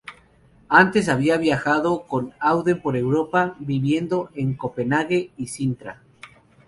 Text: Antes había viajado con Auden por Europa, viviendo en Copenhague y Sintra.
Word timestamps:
Antes 0.69 1.09
había 1.09 1.37
viajado 1.37 2.07
con 2.07 2.33
Auden 2.39 2.81
por 2.81 2.97
Europa, 2.97 3.55
viviendo 3.59 4.31
en 4.33 4.55
Copenhague 4.55 5.29
y 5.37 5.45
Sintra. 5.45 6.01